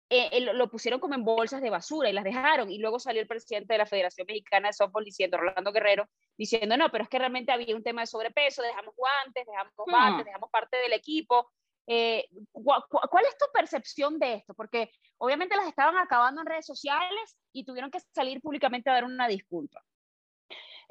[0.09, 2.69] eh, lo pusieron como en bolsas de basura y las dejaron.
[2.69, 6.77] Y luego salió el presidente de la Federación Mexicana de Softball diciendo, Rolando Guerrero, diciendo,
[6.77, 10.51] no, pero es que realmente había un tema de sobrepeso, dejamos guantes, dejamos guantes, dejamos
[10.51, 11.49] parte del equipo.
[11.87, 14.53] Eh, ¿Cuál es tu percepción de esto?
[14.53, 19.05] Porque obviamente las estaban acabando en redes sociales y tuvieron que salir públicamente a dar
[19.05, 19.83] una disculpa.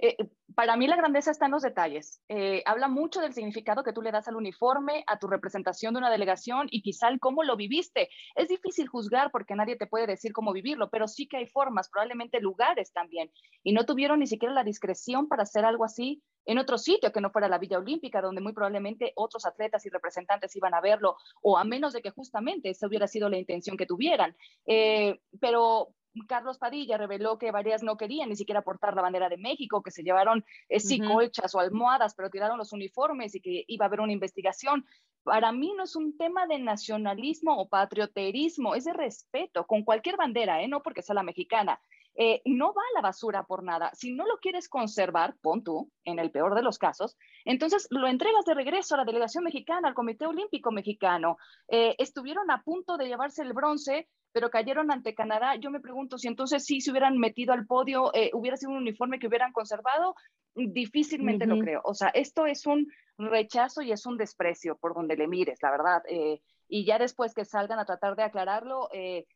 [0.04, 0.16] Eh,
[0.56, 2.20] para mí la grandeza está en los detalles.
[2.28, 5.98] Eh, habla mucho del significado que tú le das al uniforme, a tu representación de
[5.98, 8.08] una delegación y quizá el cómo lo viviste.
[8.34, 11.88] Es difícil juzgar porque nadie te puede decir cómo vivirlo, pero sí que hay formas,
[11.88, 13.30] probablemente lugares también.
[13.62, 17.20] Y no tuvieron ni siquiera la discreción para hacer algo así en otro sitio que
[17.20, 21.16] no fuera la Villa Olímpica, donde muy probablemente otros atletas y representantes iban a verlo,
[21.42, 24.36] o a menos de que justamente esa hubiera sido la intención que tuvieran.
[24.66, 25.94] Eh, pero
[26.28, 29.90] Carlos Padilla reveló que varias no querían ni siquiera portar la bandera de México, que
[29.90, 33.88] se llevaron eh, sí colchas o almohadas, pero tiraron los uniformes y que iba a
[33.88, 34.86] haber una investigación.
[35.22, 40.16] Para mí no es un tema de nacionalismo o patrioterismo, es de respeto con cualquier
[40.16, 40.68] bandera, ¿eh?
[40.68, 41.80] no porque sea la mexicana.
[42.14, 43.90] Eh, no va a la basura por nada.
[43.94, 48.06] Si no lo quieres conservar, pon tú, en el peor de los casos, entonces lo
[48.06, 51.38] entregas de regreso a la delegación mexicana, al Comité Olímpico Mexicano.
[51.68, 55.56] Eh, estuvieron a punto de llevarse el bronce pero cayeron ante Canadá.
[55.56, 58.78] Yo me pregunto si entonces sí se hubieran metido al podio, eh, hubiera sido un
[58.78, 60.14] uniforme que hubieran conservado,
[60.54, 61.80] difícilmente lo creo.
[61.84, 65.70] O sea, esto es un rechazo y es un desprecio por donde le mires, la
[65.70, 66.02] verdad.
[66.08, 69.26] Eh, y ya después que salgan a tratar de aclararlo, eh,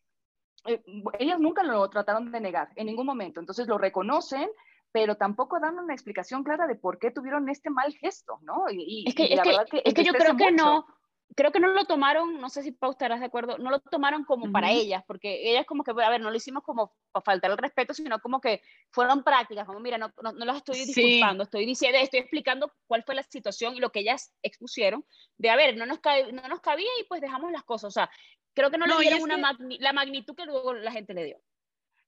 [1.19, 3.41] ellas nunca lo trataron de negar en ningún momento.
[3.41, 4.49] Entonces lo reconocen,
[4.93, 8.65] pero tampoco dan una explicación clara de por qué tuvieron este mal gesto, ¿no?
[8.71, 10.87] Y, es que, es que, yo creo que no,
[11.35, 14.25] creo que no lo tomaron, no sé si Pau estarás de acuerdo, no lo tomaron
[14.25, 17.51] como para ellas, porque ellas como que, a ver, no lo hicimos como para faltar
[17.51, 21.67] el respeto, sino como que fueron prácticas, como mira, no, no, las estoy disculpando, estoy
[21.67, 25.05] diciendo, estoy explicando cuál fue la situación y lo que ellas expusieron,
[25.37, 26.01] de a ver, no nos,
[26.33, 28.11] no nos cabía y pues dejamos las cosas, o sea,
[28.55, 31.43] creo que no, le dieron una la magnitud que luego la gente le dio.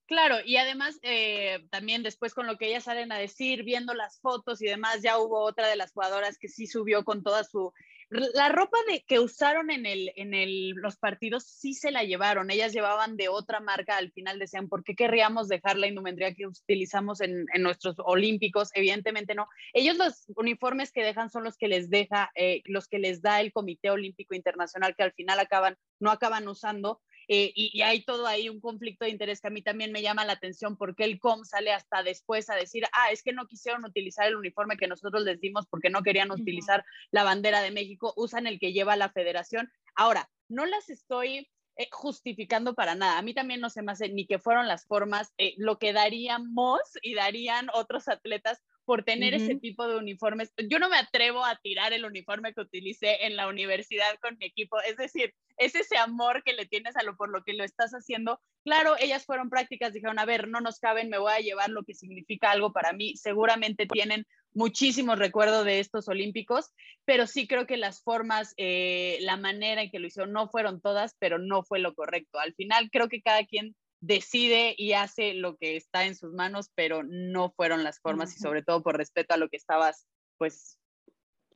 [0.06, 4.18] Claro, y además eh, también después con lo que ellas salen a decir, viendo las
[4.20, 7.74] fotos y demás, ya hubo otra de las jugadoras que sí subió con toda su
[8.10, 12.50] la ropa de, que usaron en, el, en el, los partidos sí se la llevaron.
[12.50, 13.96] Ellas llevaban de otra marca.
[13.96, 18.70] Al final decían, ¿por qué querríamos dejar la indumentaria que utilizamos en, en nuestros olímpicos?
[18.74, 19.48] Evidentemente no.
[19.74, 23.40] Ellos los uniformes que dejan son los que les deja, eh, los que les da
[23.40, 27.02] el Comité Olímpico Internacional, que al final acaban, no acaban usando.
[27.30, 30.24] Eh, y, hay todo ahí un conflicto de interés que a mí también me llama
[30.24, 33.84] la atención porque el COM sale hasta después a decir, ah, es que no quisieron
[33.84, 38.14] utilizar el uniforme que nosotros les dimos porque no querían utilizar la bandera de México,
[38.16, 39.70] usan el que lleva la federación.
[39.94, 43.18] Ahora, no las estoy eh, justificando para nada.
[43.18, 45.92] A mí también no se me hace ni que fueron las formas, eh, lo que
[45.92, 50.50] daríamos y darían otros atletas por tener ese tipo de uniformes.
[50.66, 54.46] Yo no me atrevo a tirar el uniforme que utilicé en la universidad con mi
[54.46, 54.80] equipo.
[54.80, 57.90] Es decir, es ese amor que le tienes a lo por lo que lo estás
[57.90, 58.40] haciendo.
[58.64, 61.84] Claro, ellas fueron prácticas, dijeron, a ver, no nos caben, me voy a llevar lo
[61.84, 63.14] que significa algo para mí.
[63.18, 64.24] Seguramente tienen
[64.54, 66.72] muchísimos recuerdos de estos olímpicos,
[67.04, 70.80] pero sí creo que las formas, eh, la manera en que lo hicieron no fueron
[70.80, 72.38] todas, pero no fue lo correcto.
[72.38, 76.70] Al final creo que cada quien decide y hace lo que está en sus manos,
[76.74, 80.06] pero no fueron las formas y sobre todo por respeto a lo que estabas
[80.36, 80.78] pues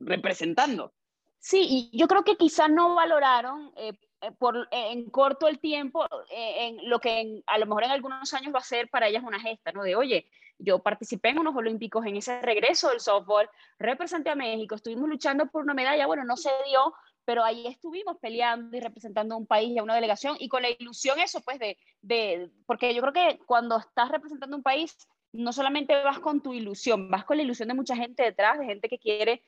[0.01, 0.93] representando.
[1.39, 6.05] Sí, y yo creo que quizá no valoraron eh, eh, por, en corto el tiempo
[6.31, 9.25] eh, en lo que a lo mejor en algunos años va a ser para ellas
[9.25, 9.83] una gesta, ¿no?
[9.83, 10.29] De, oye,
[10.59, 15.47] yo participé en unos Olímpicos en ese regreso del softball, representé a México, estuvimos luchando
[15.47, 19.47] por una medalla, bueno, no se dio, pero ahí estuvimos peleando y representando a un
[19.47, 23.03] país y a una delegación y con la ilusión eso, pues, de, de, porque yo
[23.03, 24.97] creo que cuando estás representando un país,
[25.33, 28.67] no solamente vas con tu ilusión, vas con la ilusión de mucha gente detrás, de
[28.67, 29.45] gente que quiere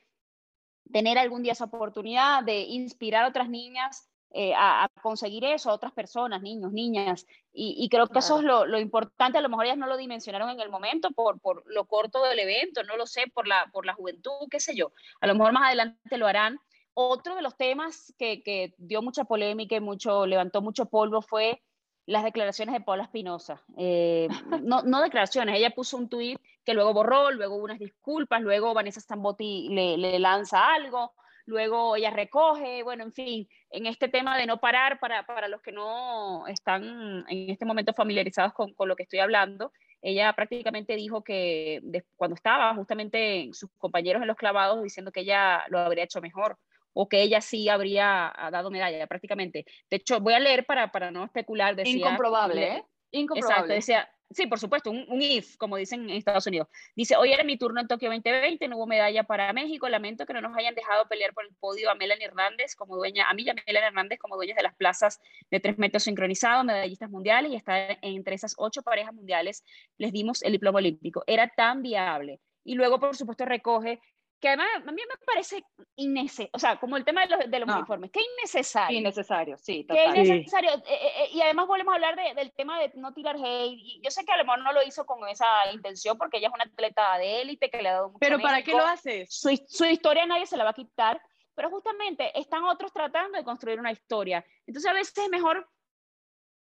[0.91, 5.73] tener algún día esa oportunidad de inspirar a otras niñas eh, a, conseguir eso, a
[5.73, 7.25] otras personas, niños, niñas.
[7.53, 9.37] Y, creo que eso es lo, lo, importante.
[9.37, 12.39] A lo mejor ellas no lo dimensionaron en el momento por, por lo corto del
[12.39, 14.91] evento, no lo sé, por la, por la juventud, qué sé yo.
[15.21, 16.59] A lo mejor más adelante lo harán
[16.95, 21.61] otro de los temas que, que, dio mucha polémica y mucho, levantó mucho polvo fue
[22.07, 23.61] las declaraciones de Paula Espinosa.
[23.77, 24.27] Eh,
[24.63, 28.73] no, no, declaraciones, ella puso un tuit que luego borró, luego hubo unas disculpas, luego
[28.73, 31.13] Vanessa Stambotti le, le, lanza algo,
[31.45, 35.61] luego ella recoge, bueno, en fin, en este tema de no parar, para, para los
[35.61, 40.95] que no están en este momento familiarizados con, con lo que estoy hablando, ella prácticamente
[40.95, 41.81] dijo que
[42.15, 46.57] cuando estaba justamente sus compañeros en los clavados diciendo que ella lo habría hecho mejor
[46.95, 49.65] o que ella sí habría ah, dado medalla prácticamente.
[49.91, 51.75] De hecho, voy a leer para, para no especular.
[51.75, 52.83] Decía, Incomprobable, ¿eh?
[53.11, 53.53] Incomprobable.
[53.53, 56.69] Exacto, decía, sí, por supuesto, un, if, como dicen en Estados Unidos.
[56.95, 60.33] Dice, hoy era mi turno en Tokio 2020, no hubo medalla para México, lamento que
[60.33, 63.43] no nos hayan dejado pelear por el podio a Melanie Hernández como dueña, a mí
[63.43, 65.19] y a Melanie Hernández como dueñas de las plazas
[65.51, 69.63] de tres metros sincronizados, medallistas mundiales, y estar entre esas ocho parejas mundiales
[69.97, 71.23] les dimos el diploma olímpico.
[71.27, 72.39] Era tan viable.
[72.63, 73.99] Y luego, por supuesto, recoge
[74.39, 75.63] que además a mí me parece
[75.95, 78.99] innecesario, o sea, como el tema de los, de los uniformes, que innecesario.
[78.99, 80.13] Innecesario, sí, total.
[80.13, 80.71] Que innecesario.
[80.71, 83.73] Eh, eh, eh, y además volvemos a hablar del tema de no tirar hate.
[83.73, 86.47] Y yo sé que a lo mejor no lo hizo con esa intención, porque ella
[86.49, 89.33] es una atleta de élite que le ha dado mucho Pero ¿para qué lo haces?
[89.33, 91.21] Su, su historia nadie se la va a quitar,
[91.55, 94.45] pero justamente están otros tratando de construir una historia.
[94.67, 95.67] Entonces a veces es mejor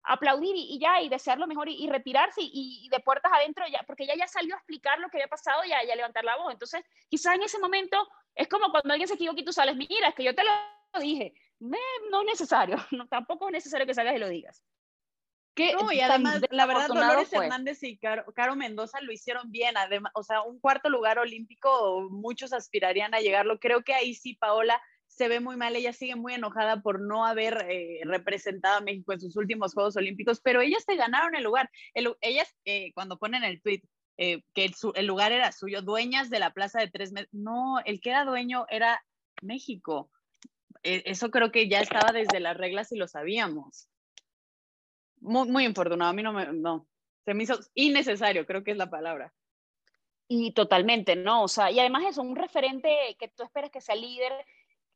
[0.09, 4.05] aplaudir y, ya, y desear lo mejor y, retirarse y, de puertas adentro, ya, porque
[4.05, 6.53] ella ya salió a explicar lo que había pasado y a, levantar la voz.
[6.53, 7.97] Entonces, quizás en ese momento
[8.35, 11.01] es como cuando alguien se equivoca y tú sales, mira, es que yo te lo
[11.01, 11.35] dije.
[11.61, 11.77] no
[12.21, 14.63] es necesario, no, tampoco es necesario que salgas y lo digas.
[15.55, 19.77] Que no, y además, la verdad, Dolores Hernández y Caro, Caro, Mendoza lo hicieron bien,
[19.77, 23.59] además, o sea, un cuarto lugar olímpico, muchos aspirarían a llegarlo.
[23.59, 24.81] Creo que ahí sí, Paola,
[25.19, 29.13] se ve muy mal, ella sigue muy enojada por no haber eh, representado a México
[29.13, 31.69] en sus últimos Juegos Olímpicos, pero ellas se ganaron el lugar.
[31.93, 33.83] ellas, eh, cuando ponen el tweet
[34.17, 38.01] eh, que el, lugar era suyo, dueñas de la plaza de tres metros, no, el
[38.01, 39.05] que era dueño era
[39.43, 40.09] México.
[40.83, 43.89] eso creo que ya estaba desde las reglas y lo sabíamos.
[45.21, 46.11] muy, muy infortunado.
[46.13, 46.87] A mí no me, no,
[47.25, 49.35] se me hizo innecesario, creo que es la palabra.
[50.29, 51.43] Y totalmente, ¿no?
[51.43, 54.33] O sea, y además es un referente que tú esperas que sea líder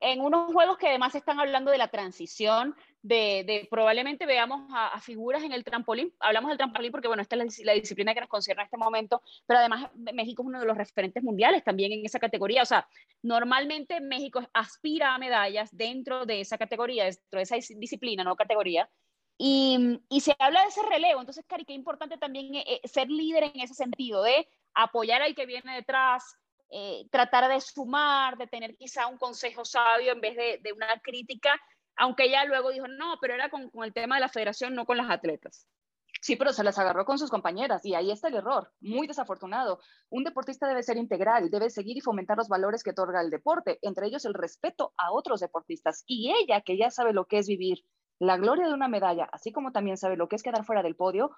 [0.02, 5.42] en unos juegos que además están hablando de la transición, de, probablemente veamos a, figuras
[5.42, 6.12] en el trampolín.
[6.20, 9.22] Hablamos del trampolín porque, bueno, esta es la, disciplina que nos concierne en este momento,
[9.46, 12.62] pero además México es uno de los referentes mundiales también en esa categoría.
[12.62, 12.86] O sea,
[13.22, 18.88] normalmente México aspira a medallas dentro de esa categoría, dentro de esa disciplina, no categoría.
[19.38, 21.20] Y, se habla de ese relevo.
[21.20, 25.34] Entonces, Cari, qué importante también eh, eh, ser líder en ese sentido, de apoyar al
[25.34, 26.36] que viene detrás,
[26.74, 31.60] eh, tratar de sumar, de tener quizá un consejo sabio en vez de, una crítica,
[31.96, 34.96] aunque ella luego dijo, no, pero era con, el tema de la federación, no con
[34.96, 35.66] las atletas.
[36.22, 39.80] Sí, pero se las agarró con sus compañeras y ahí está el error, muy desafortunado.
[40.08, 43.78] Un deportista debe ser integral, debe seguir y fomentar los valores que otorga el deporte,
[43.82, 46.04] entre ellos el respeto a otros deportistas.
[46.06, 47.84] Y ella, que ya sabe lo que es vivir
[48.18, 50.96] la gloria de una medalla, así como también sabe lo que es quedar fuera del
[50.96, 51.32] podio,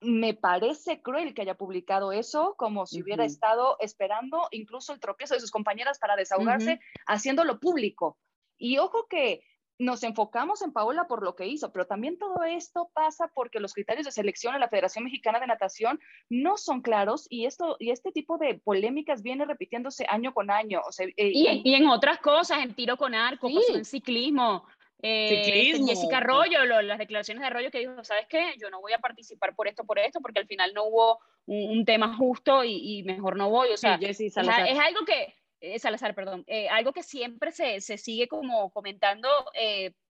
[0.00, 5.34] me parece cruel que haya publicado eso, como si hubiera estado esperando incluso el tropiezo
[5.34, 8.18] de sus compañeras para desahogarse, haciéndolo público.
[8.56, 9.42] Y ojo que
[9.78, 13.74] nos enfocamos en Paola por lo que hizo, pero también todo esto pasa porque los
[13.74, 17.90] criterios de selección en la Federación Mexicana de Natación no son claros y esto y
[17.90, 20.80] este tipo de polémicas viene repitiéndose año con año.
[20.98, 24.64] Eh, y, en otras cosas, en tiro con arco, en ciclismo.
[25.00, 28.54] Eh, Jessica Arroyo, las declaraciones de Arroyo que dijo, ¿sabes qué?
[28.60, 31.84] Yo no voy a participar por esto, por esto, porque al final no hubo un,
[31.84, 33.70] tema justo y, mejor no voy.
[33.70, 38.26] O sea, es, algo que, eh, Salazar, perdón, eh, algo que siempre se, se sigue
[38.26, 39.28] como comentando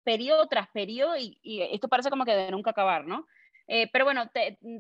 [0.04, 1.40] periodo tras periodo y,
[1.72, 3.28] esto parece como que de nunca acabar, ¿no?
[3.92, 4.30] pero bueno,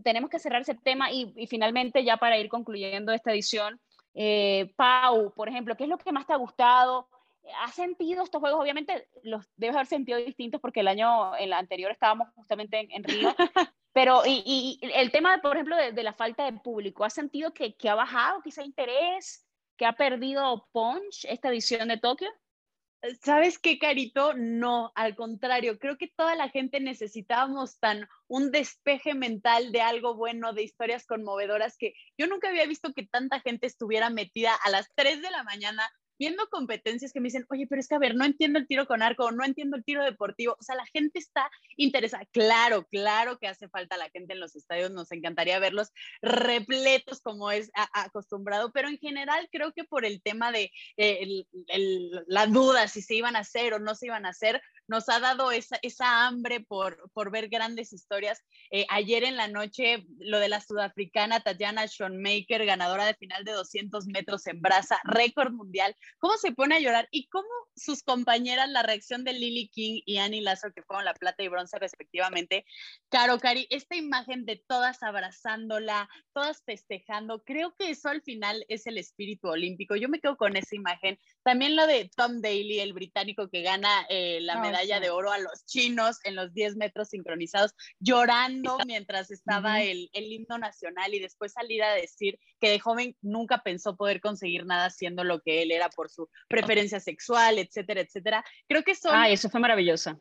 [0.03, 3.81] tenemos que cerrar ese tema y, y, finalmente ya para ir concluyendo esta edición,
[4.75, 7.09] Pau, por ejemplo, ¿qué es lo que más te ha gustado?
[7.61, 8.61] ¿Has sentido estos juegos?
[8.61, 13.35] Obviamente los debes haber sentido distintos porque el año el anterior estábamos justamente en, Río,
[13.93, 17.89] pero y, el tema, por ejemplo, de, la falta de público, ¿has sentido que, que
[17.89, 19.45] ha bajado quizá interés,
[19.77, 22.29] que ha perdido punch esta edición de Tokio?
[23.21, 24.33] ¿Sabes qué, Carito?
[24.33, 30.15] No, al contrario, creo que toda la gente necesitábamos tan un despeje mental de algo
[30.15, 34.69] bueno, de historias conmovedoras, que yo nunca había visto que tanta gente estuviera metida a
[34.71, 37.99] las 3 de la mañana viendo competencias que me dicen, oye, pero es que a
[37.99, 40.55] ver, no entiendo el tiro con arco, no entiendo el tiro deportivo.
[40.59, 42.25] O sea, la gente está interesada.
[42.31, 44.91] Claro, claro que hace falta la gente en los estadios.
[44.91, 50.51] Nos encantaría verlos repletos como es acostumbrado, pero en general creo que por el tema
[50.51, 51.45] de eh,
[52.27, 55.19] la duda si se iban a hacer o no se iban a hacer, nos ha
[55.19, 58.41] dado esa, esa hambre por, por ver grandes historias.
[58.71, 63.53] Eh, ayer en la noche, lo de la sudafricana Tatiana Schoenmaker, ganadora de final de
[63.53, 68.69] 200 metros en brasa, récord mundial, cómo se pone a llorar y cómo sus compañeras,
[68.69, 72.65] la reacción de Lily King y Annie Lazo, que fueron la plata y bronce respectivamente.
[73.09, 78.87] Caro, Cari, esta imagen de todas abrazándola, todas festejando, creo que eso al final es
[78.87, 79.95] el espíritu olímpico.
[79.95, 81.19] Yo me quedo con esa imagen.
[81.43, 85.31] También lo de Tom Daly, el británico que gana eh, la medalla medalla de oro
[85.31, 91.13] a los chinos en los 10 metros sincronizados, llorando mientras estaba el, el, himno nacional
[91.13, 95.41] y después salir a decir que de joven nunca pensó poder conseguir nada siendo lo
[95.41, 98.43] que él era por su preferencia sexual, etcétera, etcétera.
[98.67, 99.15] Creo que son...
[99.15, 100.19] Ay, eso fue maravilloso.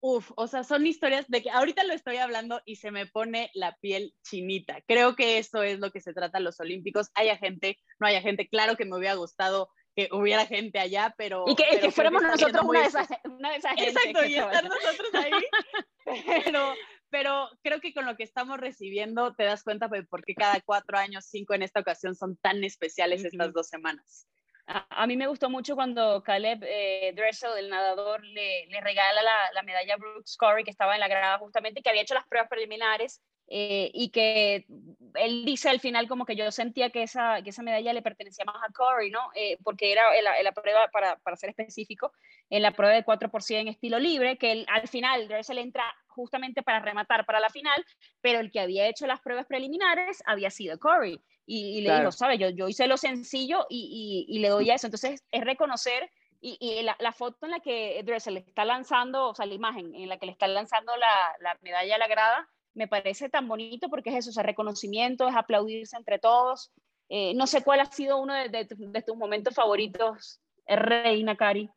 [0.00, 3.50] Uf, o sea, son historias de que ahorita lo estoy hablando y se me pone
[3.54, 4.80] la piel chinita.
[4.86, 7.10] Creo que eso es lo que se trata los Olímpicos.
[7.14, 11.44] Haya gente, no haya gente, claro que me hubiera gustado que hubiera gente allá, pero...
[11.48, 13.90] Y que, fuéramos nosotros una de, esas, una de, esas, gente.
[13.90, 15.32] Exacto, y estar nosotros ahí.
[16.44, 16.74] pero,
[17.08, 20.60] pero creo que con lo que estamos recibiendo te das cuenta de por qué cada
[20.60, 24.28] cuatro años, cinco en esta ocasión, son tan especiales estas dos semanas.
[24.66, 29.52] A, mí me gustó mucho cuando Caleb eh, Dressel, el nadador, le, le regala la,
[29.54, 32.26] la, medalla a Brooks Corey, que estaba en la grada justamente, que había hecho las
[32.26, 34.66] pruebas preliminares eh, y que
[35.14, 38.44] él dice al final como que yo sentía que esa, que esa medalla le pertenecía
[38.44, 39.20] más a Corey, ¿no?
[39.34, 42.12] Eh, porque era la, la prueba, para, para, ser específico,
[42.50, 46.62] en la prueba de 4 en estilo libre, que él, al final Dressel entra justamente
[46.62, 47.84] para rematar para la final,
[48.20, 51.20] pero el que había hecho las pruebas preliminares había sido Corey.
[51.48, 52.40] Y, le dijo, ¿sabes?
[52.40, 54.88] Yo, yo hice lo sencillo y, y, le doy a eso.
[54.88, 59.34] Entonces, es reconocer y, y la, la, foto en la que Dressel está lanzando, o
[59.34, 62.48] sea, la imagen en la que le está lanzando la, la medalla a la grada,
[62.76, 66.72] me parece tan bonito porque es eso, o sea, reconocimiento, es aplaudirse entre todos.
[67.08, 71.70] Eh, no sé cuál ha sido uno de, tus momentos favoritos, eh, Reina Cari.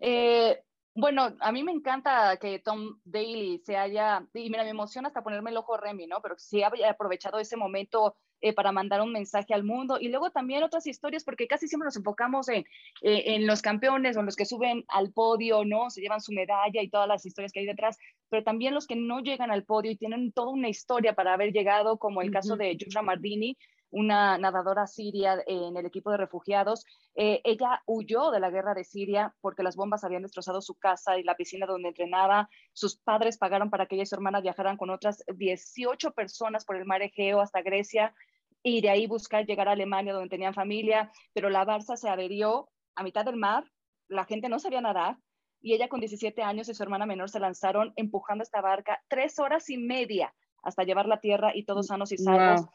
[0.00, 0.62] Eh,
[0.94, 5.22] bueno, a mí me encanta que Tom Daly se haya, y mira, me emociona hasta
[5.22, 6.22] ponerme el ojo Remy, ¿no?
[6.22, 9.98] Pero sí haya aprovechado ese momento eh, para mandar un mensaje al mundo.
[10.00, 12.64] Y luego también otras historias, porque casi siempre nos enfocamos en,
[13.02, 15.90] eh, en los campeones o en los que suben al podio, ¿no?
[15.90, 18.96] Se llevan su medalla y todas las historias que hay detrás, pero también los que
[18.96, 22.56] no llegan al podio y tienen toda una historia para haber llegado, como el caso
[22.56, 23.56] de Yusra Mardini,
[23.90, 26.84] una nadadora siria en el equipo de refugiados.
[27.14, 31.18] Eh, ella huyó de la guerra de Siria porque las bombas habían destrozado su casa
[31.18, 32.48] y la piscina donde entrenaba.
[32.72, 36.76] Sus padres pagaron para que ella y su hermana viajaran con otras 18 personas por
[36.76, 38.14] el mar Egeo hasta Grecia
[38.62, 42.68] y de ahí buscar llegar a Alemania donde tenían familia, pero la Barça se averió
[42.94, 43.64] a mitad del mar,
[44.08, 45.16] la gente no sabía nadar
[45.62, 49.38] y ella con 17 años y su hermana menor se lanzaron empujando esta barca tres
[49.38, 52.66] horas y media hasta llevarla a tierra y todos sanos y salvos.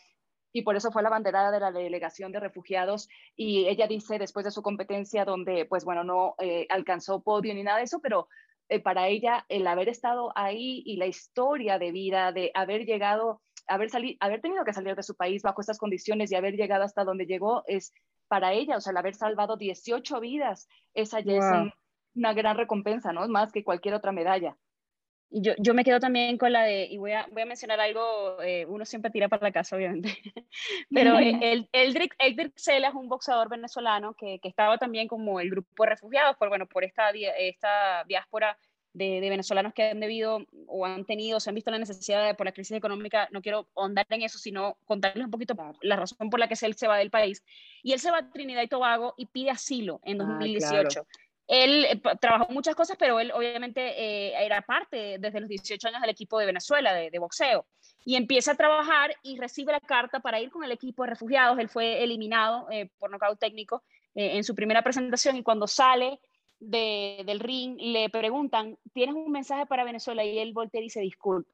[0.52, 4.46] Y por eso fue la banderada de la delegación de refugiados y ella dice después
[4.46, 8.30] de su competencia donde pues bueno no eh, alcanzó podio ni nada de eso pero
[8.70, 13.42] eh, para ella el haber estado ahí y la historia de vida de haber llegado
[13.68, 16.84] haber salido haber tenido que salir de su país bajo estas condiciones y haber llegado
[16.84, 17.94] hasta donde llegó es
[18.28, 21.74] para ella o sea el haber salvado 18 vidas esa ya es
[22.16, 24.58] una gran recompensa no más que cualquier otra medalla.
[25.32, 28.42] Yo, yo, me quedo también con la de, y voy a, voy a mencionar algo,
[28.42, 30.10] eh, uno siempre tira para la casa, obviamente,
[30.92, 35.50] pero el, Eldrick, Eldrick Sela es un boxeador venezolano que, que, estaba también como el
[35.50, 38.58] grupo de refugiados, por, bueno, por esta, esta diáspora
[38.96, 42.34] de, de, venezolanos que han debido o han tenido, se han visto la necesidad de,
[42.34, 46.30] por la crisis económica, no quiero ahondar en eso, sino contarles un poquito la razón
[46.30, 47.44] por la que él se va del país.
[47.84, 51.02] Y él se va a Trinidad y Tobago y pide asilo en 2018.
[51.02, 55.90] Ah, él eh, trabajó muchas cosas, pero él obviamente eh, era parte desde los 18
[55.90, 57.68] años del equipo de Venezuela de, boxeo.
[58.06, 61.60] Y empieza a trabajar y recibe la carta para ir con el equipo de refugiados.
[61.60, 63.84] Él fue eliminado eh, por nocaut técnico
[64.18, 66.22] en su primera presentación y cuando sale
[66.60, 70.24] del ring le preguntan, ¿tienes un mensaje para Venezuela?
[70.24, 71.52] Y él voltea y dice, disculpa.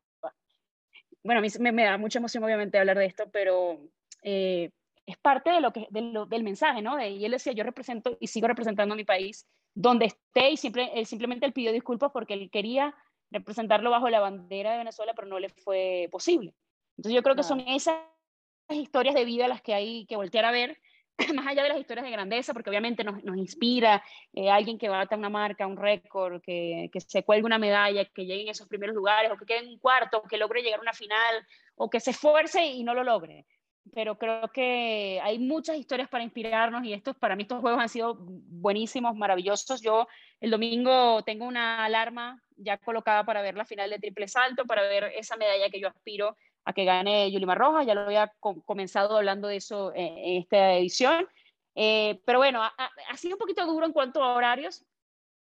[1.23, 3.79] Bueno, a mí me, da mucha emoción obviamente hablar de esto, pero
[4.23, 7.03] es parte de lo que, del mensaje, ¿no?
[7.03, 11.05] y él decía, yo represento y sigo representando a mi país donde esté y siempre,
[11.05, 12.95] simplemente él pidió disculpas porque él quería
[13.29, 16.53] representarlo bajo la bandera de Venezuela, pero no le fue posible.
[16.97, 17.95] Entonces yo creo que son esas
[18.69, 20.77] historias de vida las que hay que voltear a ver,
[21.35, 24.03] más allá de las historias de grandeza, porque obviamente nos, nos inspira
[24.33, 28.25] eh, alguien que bata una marca, un récord, que, que, se cuelgue una medalla, que
[28.25, 30.79] llegue en esos primeros lugares, o que quede en un cuarto, o que logre llegar
[30.79, 31.45] a una final,
[31.75, 33.45] o que se esfuerce y no lo logre
[33.93, 37.89] pero creo que hay muchas historias para inspirarnos y estos, para mí estos juegos han
[37.89, 39.81] sido buenísimos, maravillosos.
[39.81, 40.07] Yo
[40.39, 44.83] el domingo tengo una alarma ya colocada para ver la final de triple salto, para
[44.83, 48.33] ver esa medalla que yo aspiro a que gane Yulimar Rojas, ya lo había
[48.65, 51.27] comenzado hablando de eso en, esta edición.
[51.75, 54.85] Eh, pero bueno, ha, sido un poquito duro en cuanto a horarios,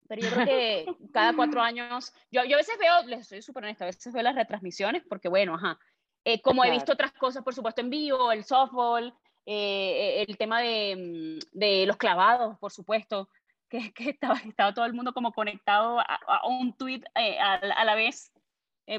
[0.08, 3.64] pero yo creo que cada cuatro años, yo, yo a veces veo, les soy súper
[3.64, 5.78] honesta, a veces veo las retransmisiones porque bueno, ajá,
[6.24, 9.12] eh, como he visto otras cosas, por supuesto, en vivo, el softball,
[9.44, 13.28] eh, el tema de, mm, de, los clavados, por supuesto,
[13.68, 17.84] que, que estaba, estaba, todo el mundo como conectado a, un tweet eh, a, a,
[17.84, 18.31] la vez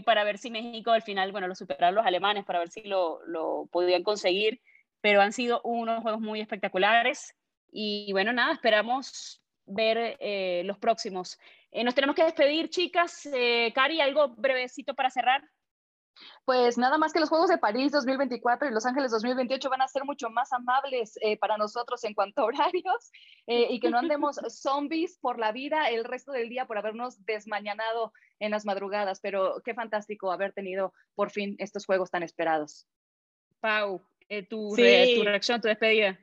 [0.06, 3.20] para ver si México al final, bueno, lo superaron los alemanes, para ver si lo,
[3.26, 4.62] lo podían conseguir,
[5.02, 7.36] pero han sido unos juegos muy espectaculares
[7.72, 10.18] y bueno, nada, esperamos ver
[10.66, 11.38] los próximos.
[11.72, 13.30] nos tenemos que despedir, chicas.
[13.74, 15.44] Cari, algo brevecito para cerrar.
[16.46, 19.88] Pues nada más que los Juegos de París 2024 y Los Ángeles 2028 van a
[19.88, 23.12] ser mucho más amables eh, para nosotros en cuanto a horarios
[23.48, 27.24] eh, y que no andemos zombies por la vida el resto del día por habernos
[27.26, 29.20] desmañanado en las madrugadas.
[29.22, 32.88] Pero qué fantástico haber tenido por fin estos Juegos tan esperados.
[33.60, 36.20] Pau, eh, tu, tu reacción, tu despedida.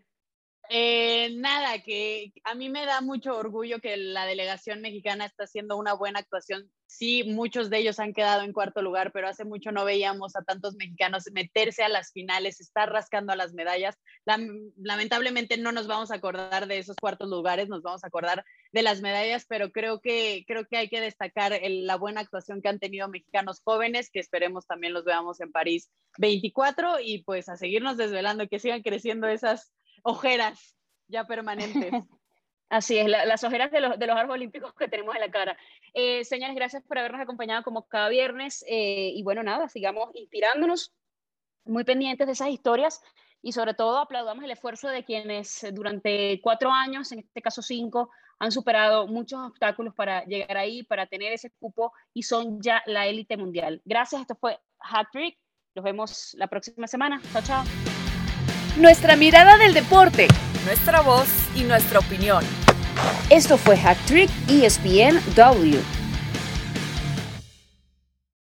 [0.73, 5.77] Eh, nada, que a mí me da mucho orgullo que la delegación mexicana está haciendo
[5.77, 6.71] una buena actuación.
[6.87, 10.45] Sí, muchos de ellos han quedado en cuarto lugar, pero hace mucho no veíamos a
[10.45, 13.97] tantos mexicanos meterse a las finales, estar rascando a las medallas.
[14.77, 18.83] Lamentablemente no nos vamos a acordar de esos cuartos lugares, nos vamos a acordar de
[18.83, 22.79] las medallas, pero creo que, creo que hay que destacar la buena actuación que han
[22.79, 27.97] tenido mexicanos jóvenes, que esperemos también los veamos en París 24 y pues a seguirnos
[27.97, 29.73] desvelando, que sigan creciendo esas
[30.03, 30.77] ojeras
[31.09, 31.93] ya permanentes.
[32.71, 35.59] Así es, las ojeras de los, de los árboles olímpicos que tenemos en la cara.
[35.93, 38.65] Eh, señores, gracias por habernos acompañado como cada viernes.
[38.69, 40.95] Eh, y bueno, nada, sigamos inspirándonos,
[41.65, 43.03] muy pendientes de esas historias
[43.43, 48.11] y sobre todo aplaudamos el esfuerzo de quienes durante cuatro años, en este caso cinco,
[48.39, 53.07] han superado muchos obstáculos para llegar ahí, para tener ese cupo y son ya la
[53.07, 53.83] élite mundial.
[53.85, 55.39] Gracias, esto fue Hat Trick.
[55.75, 57.21] Nos vemos la próxima semana.
[57.33, 57.80] Chao, chao.
[58.77, 60.29] Nuestra mirada del deporte.
[60.64, 62.45] Nuestra voz y nuestra opinión.
[63.29, 66.00] Esto fue Hack Trick ESPN W.